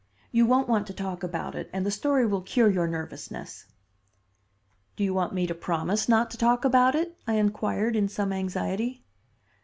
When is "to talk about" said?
0.87-1.53, 6.31-6.95